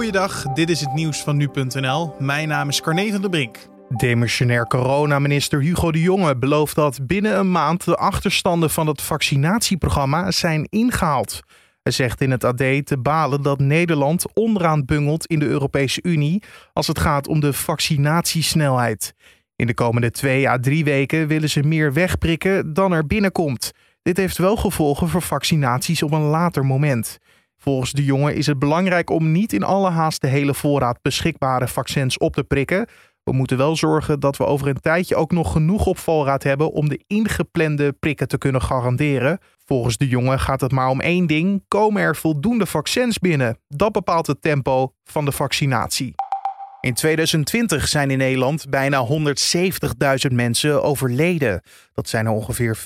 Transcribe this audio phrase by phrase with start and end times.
[0.00, 2.14] Goeiedag, dit is het nieuws van nu.nl.
[2.18, 3.56] Mijn naam is Carne van der Brink.
[3.96, 10.30] Demissionair coronaminister Hugo de Jonge belooft dat binnen een maand de achterstanden van het vaccinatieprogramma
[10.30, 11.40] zijn ingehaald.
[11.82, 16.42] Hij zegt in het AD te balen dat Nederland onderaan bungelt in de Europese Unie
[16.72, 19.14] als het gaat om de vaccinatiesnelheid.
[19.56, 23.72] In de komende twee à drie weken willen ze meer wegprikken dan er binnenkomt.
[24.02, 27.18] Dit heeft wel gevolgen voor vaccinaties op een later moment.
[27.62, 31.68] Volgens de jongen is het belangrijk om niet in alle haast de hele voorraad beschikbare
[31.68, 32.86] vaccins op te prikken.
[33.24, 36.72] We moeten wel zorgen dat we over een tijdje ook nog genoeg op voorraad hebben
[36.72, 39.38] om de ingeplande prikken te kunnen garanderen.
[39.64, 43.58] Volgens de jongen gaat het maar om één ding: komen er voldoende vaccins binnen?
[43.68, 46.14] Dat bepaalt het tempo van de vaccinatie.
[46.80, 51.62] In 2020 zijn in Nederland bijna 170.000 mensen overleden.
[51.92, 52.78] Dat zijn er ongeveer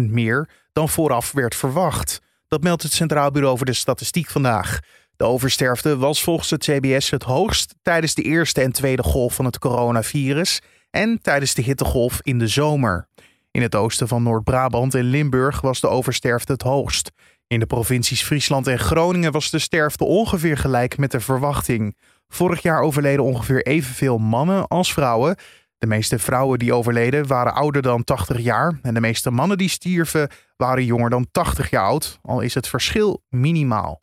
[0.00, 2.24] 15.000 meer dan vooraf werd verwacht.
[2.48, 4.80] Dat meldt het Centraal Bureau voor de Statistiek vandaag.
[5.16, 9.44] De oversterfte was volgens het CBS het hoogst tijdens de eerste en tweede golf van
[9.44, 13.08] het coronavirus en tijdens de hittegolf in de zomer.
[13.50, 17.10] In het oosten van Noord-Brabant en Limburg was de oversterfte het hoogst.
[17.46, 21.96] In de provincies Friesland en Groningen was de sterfte ongeveer gelijk met de verwachting.
[22.28, 25.36] Vorig jaar overleden ongeveer evenveel mannen als vrouwen.
[25.78, 29.68] De meeste vrouwen die overleden waren ouder dan 80 jaar en de meeste mannen die
[29.68, 33.98] stierven waren jonger dan 80 jaar oud, al is het verschil minimaal.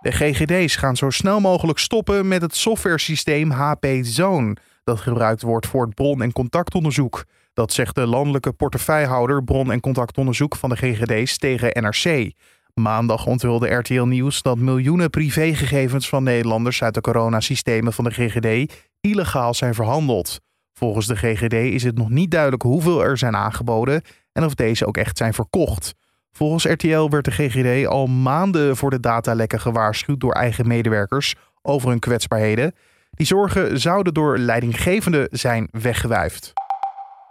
[0.00, 5.66] De GGD's gaan zo snel mogelijk stoppen met het softwaresysteem HP Zone, dat gebruikt wordt
[5.66, 7.24] voor het bron- en contactonderzoek.
[7.52, 12.32] Dat zegt de landelijke portefeuillehouder bron- en contactonderzoek van de GGD's tegen NRC.
[12.74, 18.74] Maandag onthulde RTL Nieuws dat miljoenen privégegevens van Nederlanders uit de coronasystemen van de GGD
[19.00, 20.40] illegaal zijn verhandeld.
[20.78, 24.86] Volgens de GGD is het nog niet duidelijk hoeveel er zijn aangeboden en of deze
[24.86, 25.94] ook echt zijn verkocht.
[26.32, 31.88] Volgens RTL werd de GGD al maanden voor de datalekken gewaarschuwd door eigen medewerkers over
[31.88, 32.74] hun kwetsbaarheden.
[33.10, 36.52] Die zorgen zouden door leidinggevenden zijn weggewuifd.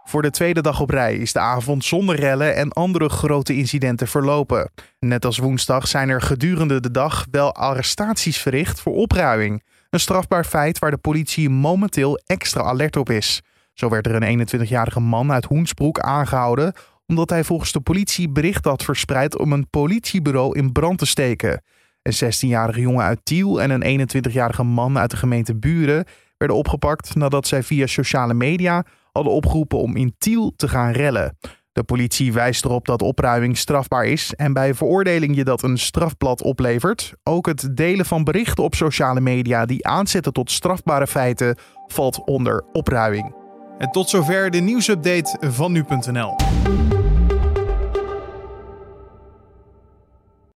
[0.03, 4.07] Voor de tweede dag op rij is de avond zonder rellen en andere grote incidenten
[4.07, 4.71] verlopen.
[4.99, 9.63] Net als woensdag zijn er gedurende de dag wel arrestaties verricht voor opruiming.
[9.95, 13.41] Een strafbaar feit waar de politie momenteel extra alert op is.
[13.73, 16.73] Zo werd er een 21-jarige man uit Hoensbroek aangehouden
[17.07, 21.63] omdat hij volgens de politie bericht had verspreid om een politiebureau in brand te steken.
[22.01, 26.05] Een 16-jarige jongen uit Tiel en een 21-jarige man uit de gemeente Buren
[26.37, 31.37] werden opgepakt nadat zij via sociale media hadden opgeroepen om in Tiel te gaan rellen.
[31.75, 36.41] De politie wijst erop dat opruiming strafbaar is en bij veroordeling je dat een strafblad
[36.41, 37.13] oplevert.
[37.23, 42.63] Ook het delen van berichten op sociale media die aanzetten tot strafbare feiten valt onder
[42.71, 43.35] opruiming.
[43.77, 46.35] En tot zover de nieuwsupdate van nu.nl.